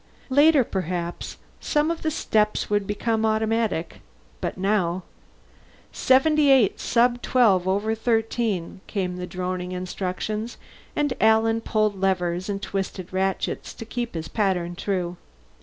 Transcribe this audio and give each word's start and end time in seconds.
Later, 0.31 0.63
perhaps, 0.63 1.37
some 1.59 1.91
of 1.91 2.01
the 2.01 2.09
steps 2.09 2.71
would 2.71 2.87
become 2.87 3.23
automatic, 3.23 4.01
but 4.41 4.57
now 4.57 5.03
"Seventy 5.91 6.49
eight 6.49 6.79
sub 6.79 7.21
twelve 7.21 7.67
over 7.67 7.93
thirteen," 7.93 8.81
came 8.87 9.17
the 9.17 9.27
droning 9.27 9.73
instructions, 9.73 10.57
and 10.95 11.13
Alan 11.21 11.61
pulled 11.61 12.01
levers 12.01 12.49
and 12.49 12.59
twisted 12.59 13.13
ratchets 13.13 13.75
to 13.75 13.85
keep 13.85 14.15
his 14.15 14.27
pattern 14.27 14.75
true. 14.75 15.17